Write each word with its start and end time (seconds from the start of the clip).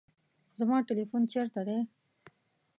زما 0.57 0.77
تلیفون 0.89 1.21
چیرته 1.31 1.61
دی؟ 1.67 1.79